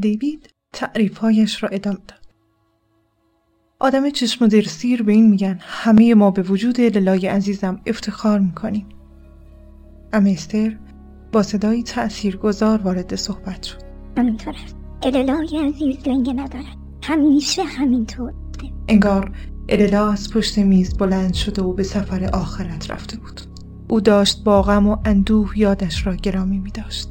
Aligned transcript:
دیوید 0.00 0.48
تعریفهایش 0.72 1.62
را 1.62 1.68
ادامه 1.68 1.98
داد. 2.08 2.20
آدم 3.80 4.10
چشم 4.10 4.44
و 4.44 4.48
سیر 4.60 5.02
به 5.02 5.12
این 5.12 5.30
میگن 5.30 5.58
همه 5.60 6.14
ما 6.14 6.30
به 6.30 6.42
وجود 6.42 6.80
للای 6.80 7.26
عزیزم 7.26 7.80
افتخار 7.86 8.38
می‌کنیم. 8.38 8.86
امیستر 10.12 10.78
با 11.32 11.42
صدایی 11.42 11.82
تأثیر 11.82 12.36
گذار 12.36 12.82
وارد 12.82 13.14
صحبت 13.14 13.62
شد. 13.62 13.78
همینطور 14.16 14.54
است. 14.64 14.76
الالای 15.02 15.68
عزیز 15.68 16.08
لنگه 16.08 16.32
ندارد. 16.32 16.76
همیشه 17.02 17.64
همینطور. 17.64 18.34
انگار 18.88 19.32
اللا 19.68 20.12
از 20.12 20.30
پشت 20.30 20.58
میز 20.58 20.96
بلند 20.96 21.34
شده 21.34 21.62
و 21.62 21.72
به 21.72 21.82
سفر 21.82 22.24
آخرت 22.32 22.90
رفته 22.90 23.16
بود. 23.18 23.40
او 23.88 24.00
داشت 24.00 24.44
با 24.44 24.62
غم 24.62 24.88
و 24.88 24.96
اندوه 25.04 25.58
یادش 25.58 26.06
را 26.06 26.14
گرامی 26.14 26.58
می 26.58 26.70
داشت. 26.70 27.08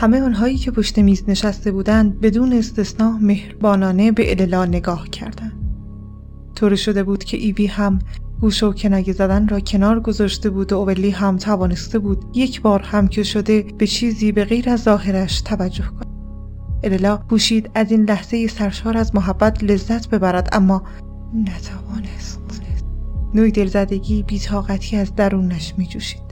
همه 0.00 0.22
آنهایی 0.22 0.56
که 0.56 0.70
پشت 0.70 0.98
میز 0.98 1.24
نشسته 1.28 1.72
بودند 1.72 2.20
بدون 2.20 2.52
استثنا 2.52 3.18
مهربانانه 3.20 4.12
به 4.12 4.30
اللا 4.30 4.64
نگاه 4.64 5.08
کردند. 5.08 5.52
طوری 6.54 6.76
شده 6.76 7.02
بود 7.02 7.24
که 7.24 7.36
ایوی 7.36 7.66
هم 7.66 7.98
گوش 8.40 8.62
و 8.62 8.72
کنگه 8.72 9.12
زدن 9.12 9.48
را 9.48 9.60
کنار 9.60 10.00
گذاشته 10.00 10.50
بود 10.50 10.72
و 10.72 10.78
اولی 10.78 11.10
هم 11.10 11.36
توانسته 11.36 11.98
بود 11.98 12.24
یک 12.34 12.62
بار 12.62 12.80
هم 12.82 13.08
که 13.08 13.22
شده 13.22 13.64
به 13.78 13.86
چیزی 13.86 14.32
به 14.32 14.44
غیر 14.44 14.70
از 14.70 14.82
ظاهرش 14.82 15.40
توجه 15.40 15.84
کند. 15.84 16.18
اللا 16.84 17.16
کوشید 17.16 17.70
از 17.74 17.90
این 17.90 18.04
لحظه 18.04 18.46
سرشار 18.46 18.96
از 18.96 19.14
محبت 19.14 19.64
لذت 19.64 20.08
ببرد 20.08 20.48
اما 20.52 20.82
نتوانست 21.34 22.38
نوعی 23.34 23.50
دلزدگی 23.50 24.22
بیتاقتی 24.22 24.96
از 24.96 25.14
درونش 25.14 25.74
می 25.78 25.86
جوشید 25.86 26.22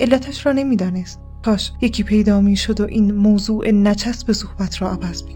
علتش 0.00 0.46
را 0.46 0.52
نمی‌دانست 0.52 1.25
کاش 1.46 1.72
یکی 1.80 2.02
پیدا 2.02 2.40
می 2.40 2.56
شد 2.56 2.80
و 2.80 2.84
این 2.84 3.14
موضوع 3.14 3.70
نچسب 3.70 4.32
صحبت 4.32 4.82
را 4.82 4.90
عوض 4.90 5.22
می 5.22 5.34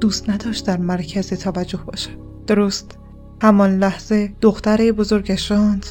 دوست 0.00 0.30
نداشت 0.30 0.66
در 0.66 0.76
مرکز 0.76 1.28
توجه 1.28 1.78
باشد. 1.86 2.10
درست 2.46 2.98
همان 3.42 3.78
لحظه 3.78 4.32
دختر 4.40 4.92
بزرگش 4.92 5.50
راند 5.50 5.86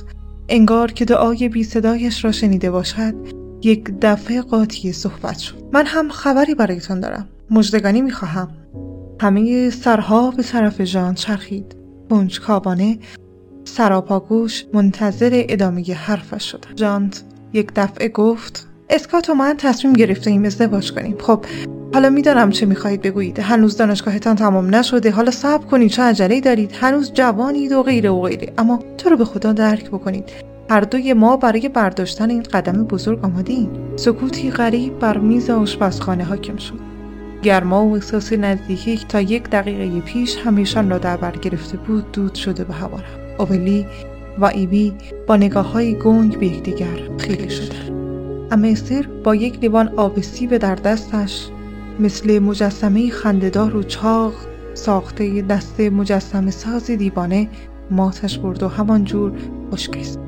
انگار 0.50 0.92
که 0.92 1.06
دعای 1.06 1.50
بی 1.50 1.64
صدایش 1.64 2.26
را 2.26 2.32
شنیده 2.32 2.72
باشد 2.72 3.14
یک 3.62 3.92
دفعه 4.02 4.42
قاطی 4.42 4.92
صحبت 4.92 5.38
شد. 5.38 5.64
من 5.74 5.86
هم 5.86 6.10
خبری 6.10 6.56
برایتان 6.56 7.00
دارم. 7.00 7.28
مجدگانی 7.52 8.02
می‌خواهم 8.02 8.50
همه 9.22 9.70
سرها 9.70 10.32
به 10.32 10.44
طرف 10.44 10.84
ژان 10.84 11.14
چرخید. 11.14 11.76
کنجکاوانه 12.10 13.00
سراپاگوش 13.64 14.66
منتظر 14.74 15.46
ادامه 15.50 15.94
حرفش 15.94 16.52
شد. 16.52 16.66
جانت 16.76 17.24
یک 17.54 17.72
دفعه 17.76 18.10
گفت 18.10 18.71
اسکات 18.92 19.30
و 19.30 19.34
من 19.34 19.56
تصمیم 19.58 19.94
گرفتیم 19.94 20.46
ازدواج 20.46 20.92
کنیم. 20.92 21.16
خب 21.20 21.46
حالا 21.94 22.10
می‌دانم 22.10 22.50
چه 22.50 22.66
می‌خواهید 22.66 23.02
بگویید. 23.02 23.40
هنوز 23.40 23.78
دانشگاهتان 23.78 24.36
تمام 24.36 24.76
نشده. 24.76 25.12
حالا 25.12 25.32
صبر 25.32 25.66
کنید 25.66 25.92
چه 25.92 26.02
عجله 26.02 26.42
دارید. 26.42 26.72
هنوز 26.82 27.14
جوانید 27.14 27.72
و 27.72 27.84
غیره 27.84 28.10
و 28.10 28.22
غیره. 28.22 28.54
اما 28.58 28.80
تو 28.98 29.10
رو 29.10 29.18
به 29.18 29.26
خدا 29.26 29.54
درک 29.54 29.88
بکنید. 29.88 30.30
هر 30.70 30.82
دوی 30.82 31.14
ما 31.14 31.38
برای 31.38 31.70
برداشتن 31.70 32.30
این 32.30 32.44
قدم 32.44 32.84
بزرگ 32.84 33.26
آماده 33.26 33.68
سکوتی 33.96 34.52
غریب 34.52 35.00
بر 35.00 35.18
میز 35.18 35.50
آشپزخانه 35.50 36.24
حاکم 36.24 36.58
شد. 36.58 36.80
گرما 37.44 37.86
و 37.86 37.94
احساس 37.94 38.34
نزدیکی 38.34 39.00
تا 39.10 39.22
یک 39.22 39.50
دقیقه 39.50 40.00
پیش 40.00 40.38
همیشان 40.38 40.90
را 40.90 40.98
در 40.98 41.18
بر 41.18 41.32
گرفته 41.32 41.78
بود 41.78 42.12
دود 42.12 42.36
شده 42.36 42.64
به 42.64 42.74
هوا 42.74 42.98
رفت. 42.98 43.40
اولی 43.40 43.86
و 44.40 44.46
ایبی 44.46 44.94
با 45.28 45.36
نگاه 45.36 45.72
های 45.72 45.96
گنگ 45.96 46.40
به 46.40 46.46
یکدیگر 46.46 47.00
خیره 47.18 47.50
شدند 47.50 47.91
اما 48.52 48.68
استر 48.68 49.08
با 49.24 49.36
یک 49.36 49.60
لیوان 49.60 49.88
آب 49.88 50.22
سیب 50.22 50.58
در 50.58 50.76
دستش 50.76 51.48
مثل 52.00 52.40
مجسمه 52.40 53.10
خندهدار 53.10 53.76
و 53.76 53.84
چاق 53.84 54.34
ساخته 54.74 55.42
دست 55.42 55.80
مجسمه 55.80 56.52
ساز 56.52 56.92
دیوانه 56.92 57.50
ماتش 57.92 58.38
برد 58.40 58.64
و 58.64 58.68
همانجور 58.68 59.32
خشکست. 59.74 60.20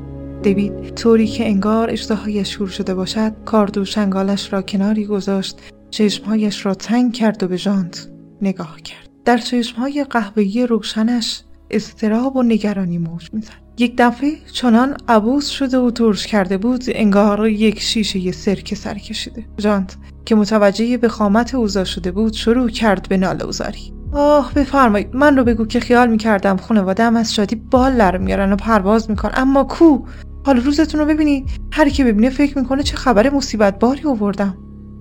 دوید 0.42 0.94
طوری 0.94 1.26
که 1.26 1.46
انگار 1.46 1.90
اشتهایش 1.90 2.52
شور 2.52 2.68
شده 2.68 2.94
باشد 2.94 3.32
کارد 3.44 3.78
و 3.78 3.84
شنگالش 3.84 4.52
را 4.52 4.62
کناری 4.62 5.06
گذاشت 5.06 5.58
چشمهایش 5.90 6.66
را 6.66 6.74
تنگ 6.74 7.12
کرد 7.12 7.42
و 7.42 7.48
به 7.48 7.56
ژانت 7.56 8.08
نگاه 8.42 8.80
کرد. 8.80 9.08
در 9.24 9.38
چشمهای 9.38 10.04
قهوه‌ای 10.10 10.66
روشنش 10.66 11.42
استراب 11.74 12.36
و 12.36 12.42
نگرانی 12.42 12.98
موج 12.98 13.30
می‌زد. 13.32 13.64
یک 13.78 13.94
دفعه 13.98 14.30
چنان 14.52 14.96
عبوس 15.08 15.48
شده 15.48 15.78
و 15.78 15.90
ترش 15.90 16.26
کرده 16.26 16.58
بود 16.58 16.84
انگار 16.88 17.48
یک 17.48 17.80
شیشه 17.80 18.32
سرکه 18.32 18.76
سر 18.76 18.94
کشیده. 18.94 19.44
ژانت 19.60 19.96
که 20.24 20.34
متوجه 20.34 20.96
به 20.96 21.08
خامت 21.08 21.54
اوضاع 21.54 21.84
شده 21.84 22.10
بود 22.10 22.32
شروع 22.32 22.68
کرد 22.68 23.08
به 23.08 23.16
ناله 23.16 23.44
اوزاری 23.44 23.92
آه 24.12 24.52
بفرمایید 24.54 25.16
من 25.16 25.36
رو 25.36 25.44
بگو 25.44 25.66
که 25.66 25.80
خیال 25.80 26.08
می‌کردم 26.08 26.56
خانوادهام 26.56 27.16
از 27.16 27.34
شادی 27.34 27.56
بال 27.56 27.96
در 27.96 28.16
میارن 28.16 28.52
و 28.52 28.56
پرواز 28.56 29.10
میکن 29.10 29.30
اما 29.34 29.64
کو؟ 29.64 29.98
حالا 30.46 30.62
روزتون 30.62 31.00
رو 31.00 31.06
ببینید 31.06 31.50
هر 31.72 31.88
کی 31.88 32.04
ببینه 32.04 32.30
فکر 32.30 32.58
می‌کنه 32.58 32.82
چه 32.82 32.96
خبر 32.96 33.30
مصیبت 33.30 33.78
باری 33.78 34.02
آوردم. 34.04 34.58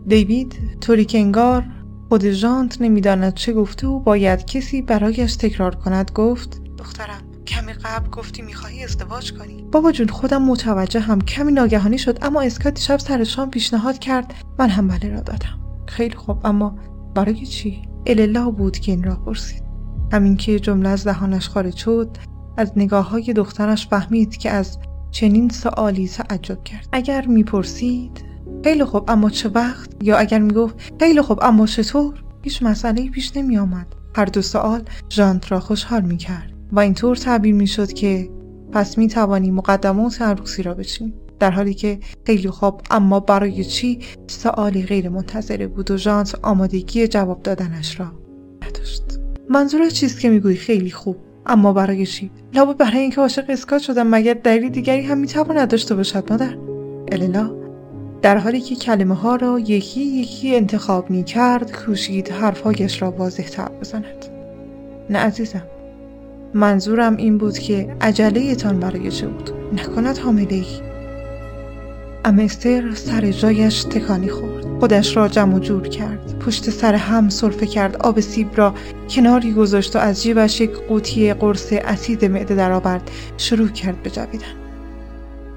دیوید 0.08 0.56
طوری 0.82 1.06
که 1.06 1.18
انگار 1.18 1.64
خود 2.14 2.32
ژانت 2.32 2.82
نمی‌داند 2.82 3.34
چه 3.34 3.54
گفته 3.54 3.88
و 3.88 4.00
باید 4.00 4.46
کسی 4.46 4.82
برایش 4.82 5.36
تکرار 5.36 5.76
کند. 5.76 6.12
گفت 6.12 6.62
دخترم 6.78 7.22
کمی 7.48 7.74
قبل 7.74 8.10
گفتی 8.10 8.42
می‌خواهی 8.42 8.84
ازدواج 8.84 9.34
کنی. 9.34 9.66
بابا 9.72 9.92
جون 9.92 10.08
خودم 10.08 10.42
متوجه 10.42 11.00
هم. 11.00 11.22
کمی 11.22 11.52
ناگهانی 11.52 11.98
شد 11.98 12.20
اما 12.22 12.42
اسکات 12.42 12.80
شب 12.80 13.00
سر 13.00 13.24
شام 13.24 13.50
پیشنهاد 13.50 14.00
کرد. 14.00 14.34
من 14.60 14.70
هم 14.70 14.88
بله 14.88 15.10
را 15.10 15.20
دادم. 15.20 15.60
خیلی 15.88 16.16
خوب 16.16 16.46
اما 16.46 16.76
برای 17.16 17.46
چی؟ 17.46 17.82
الا 18.06 18.52
بود 18.52 18.78
که 18.78 18.92
این 18.92 19.04
را 19.04 19.16
پرسید. 19.16 19.64
همین 20.12 20.38
که 20.38 20.60
جمله 20.60 20.90
از 20.90 21.04
دهانش 21.04 21.50
خارج 21.50 21.76
شد 21.76 22.18
از 22.58 22.72
نگاه 22.76 23.10
های 23.10 23.34
دخترش 23.34 23.88
فهمید 23.88 24.38
که 24.38 24.50
از 24.50 24.78
چنین 25.12 25.50
سوالی 25.50 26.08
تعجب 26.08 26.64
کرد. 26.64 26.88
اگر 26.92 27.26
می‌پرسید 27.26 28.33
خیلی 28.64 28.84
خوب 28.84 29.04
اما 29.08 29.30
چه 29.30 29.50
وقت؟ 29.50 29.90
یا 30.04 30.18
اگر 30.18 30.40
می‌گفت 30.40 30.76
خیلی 31.00 31.22
خوب 31.22 31.40
اما 31.42 31.66
چطور؟ 31.66 32.24
هیچ 32.44 32.64
مسئله 32.64 33.10
پیش 33.10 33.38
نمی 33.38 33.58
آمد 33.58 33.88
هر 34.16 34.26
دو 34.26 34.42
سوال 34.42 34.84
ژانت 35.10 35.52
را 35.52 35.60
خوشحال 35.60 36.02
می 36.02 36.18
کرد 36.18 36.54
و 36.72 36.80
اینطور 36.80 37.16
تعبیر 37.16 37.56
می 37.56 37.68
شد 37.68 37.94
که 37.94 38.30
پس 38.72 38.98
می 38.98 39.08
توانی 39.08 39.52
مقدمات 39.52 40.22
عروسی 40.22 40.64
را 40.64 40.74
بچینی 40.74 41.14
در 41.40 41.52
حالی 41.52 41.74
که 41.74 42.00
خیلی 42.26 42.50
خوب 42.50 42.82
اما 42.92 43.20
برای 43.20 43.64
چی 43.64 44.00
سوالی 44.28 44.84
غیر 44.84 45.10
منتظره 45.10 45.68
بود 45.68 45.92
و 45.92 45.98
ژانت 45.98 46.36
آمادگی 46.44 47.08
جواب 47.08 47.44
دادنش 47.44 48.00
را 48.00 48.12
نداشت؟ 48.68 49.04
منظور 49.50 49.90
چیست 49.90 50.20
که 50.20 50.30
می‌گویی 50.30 50.58
خیلی 50.58 50.92
خوب 50.92 51.18
اما 51.46 51.74
برای 51.74 52.06
چی؟ 52.06 52.32
لابد 52.54 52.78
برای 52.78 53.00
اینکه 53.00 53.22
عاشق 53.22 53.46
اسکات 53.50 53.82
شدم 53.82 54.08
مگر 54.08 54.34
دلیل 54.34 54.70
دیگری 54.70 55.02
هم 55.02 55.18
می‌تواند 55.18 55.70
داشته 55.70 55.96
باشد 55.96 56.32
مادر؟ 56.32 56.58
اللا 57.12 57.63
در 58.24 58.38
حالی 58.38 58.62
که 58.62 58.76
کلمه 58.76 59.16
ها 59.16 59.36
را 59.36 59.60
یکی 59.60 60.02
یکی 60.02 60.56
انتخاب 60.56 61.10
می 61.10 61.24
کرد 61.24 61.72
کوشید 61.72 62.30
حرفهایش 62.30 63.02
را 63.02 63.12
واضح 63.12 63.44
تر 63.44 63.70
بزند. 63.82 64.26
نه 65.10 65.20
عزیزم 65.20 65.64
منظورم 66.54 67.18
این 67.18 67.38
بود 67.38 67.58
که 67.58 67.96
عجله 68.02 68.56
تان 68.56 68.80
برای 68.80 69.12
چه 69.12 69.28
بود؟ 69.28 69.52
نکند 69.74 70.18
حامله 70.18 70.54
ای 70.54 70.66
امستر 72.26 72.94
سر 72.94 73.32
جایش 73.32 73.84
تکانی 73.84 74.30
خورد. 74.30 74.66
خودش 74.80 75.18
را 75.18 75.28
جمع 75.28 75.60
جور 75.60 75.88
کرد. 75.88 76.40
پشت 76.40 76.70
سر 76.70 76.96
هم 76.96 77.30
صرفه 77.30 77.66
کرد. 77.66 77.98
آب 77.98 78.20
سیب 78.20 78.48
را 78.56 78.74
کناری 79.10 79.54
گذاشت 79.54 79.96
و 79.96 80.00
از 80.00 80.24
جیبش 80.24 80.62
یک 80.62 80.72
قوطی 80.72 81.34
قرص 81.34 81.74
اسید 81.74 82.26
معده 82.26 82.56
درآورد. 82.56 83.12
شروع 83.38 83.68
کرد 83.68 84.04
به 84.04 84.10
جویدن. 84.10 84.54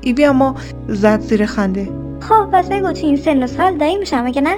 ایبی 0.00 0.24
اما 0.24 0.56
زد 0.88 1.20
زیر 1.20 1.46
خنده. 1.46 2.05
خب 2.28 2.48
پس 2.52 2.68
بگو 2.68 2.92
تو 2.92 3.06
این 3.06 3.16
سن 3.16 3.42
و 3.42 3.46
سال 3.46 3.78
دایی 3.78 3.98
میشم 3.98 4.26
اگه 4.26 4.40
نه؟ 4.40 4.56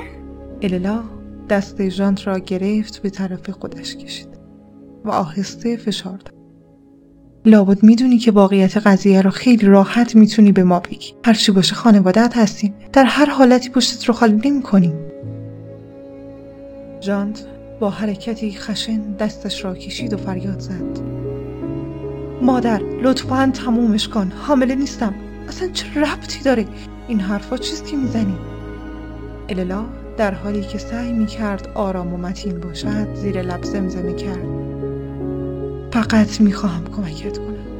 اللا 0.62 1.00
دست 1.48 1.88
ژانت 1.88 2.26
را 2.26 2.38
گرفت 2.38 3.02
به 3.02 3.10
طرف 3.10 3.50
خودش 3.50 3.96
کشید 3.96 4.28
و 5.04 5.10
آهسته 5.10 5.76
فشار 5.76 6.16
داد. 6.16 6.34
لابد 7.44 7.82
می‌دونی 7.82 8.18
که 8.18 8.30
واقعیت 8.30 8.76
قضیه 8.76 9.20
را 9.20 9.30
خیلی 9.30 9.66
راحت 9.66 10.16
می‌تونی 10.16 10.52
به 10.52 10.64
ما 10.64 10.80
بگی. 10.80 11.14
هرچی 11.24 11.52
باشه 11.52 11.74
خانوادت 11.74 12.36
هستیم. 12.36 12.74
در 12.92 13.04
هر 13.04 13.30
حالتی 13.30 13.70
پشتت 13.70 14.04
رو 14.04 14.14
خالی 14.14 14.50
نمی 14.50 14.62
کنیم 14.62 14.94
جانت 17.00 17.46
با 17.80 17.90
حرکتی 17.90 18.52
خشن 18.52 19.12
دستش 19.12 19.64
را 19.64 19.74
کشید 19.74 20.12
و 20.12 20.16
فریاد 20.16 20.60
زد. 20.60 21.00
مادر 22.42 22.82
لطفا 23.02 23.50
تمومش 23.54 24.08
کن. 24.08 24.32
حامله 24.36 24.74
نیستم. 24.74 25.14
اصلا 25.48 25.68
چه 25.68 25.86
ربطی 26.00 26.42
داره؟ 26.42 26.64
این 27.08 27.20
حرفا 27.20 27.56
چیست 27.56 27.86
که 27.86 27.96
می‌زنی؟ 27.96 28.38
اللا 29.48 29.84
در 30.16 30.34
حالی 30.34 30.62
که 30.62 30.78
سعی 30.78 31.12
می‌کرد 31.12 31.68
آرام 31.74 32.14
و 32.14 32.16
متین 32.16 32.60
باشد 32.60 33.14
زیر 33.14 33.42
لب 33.42 33.62
زمزمه 33.62 34.12
کرد. 34.12 34.46
فقط 35.92 36.40
می‌خواهم 36.40 36.84
کمکت 36.84 37.38
کنم. 37.38 37.77